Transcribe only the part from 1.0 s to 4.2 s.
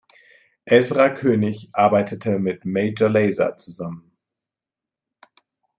Koenig arbeitete mit Major Lazer zusammen.